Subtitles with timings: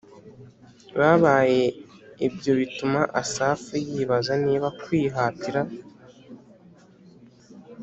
[0.97, 1.63] babaye
[2.27, 5.61] Ibyo bituma Asafu yibaza niba kwihatira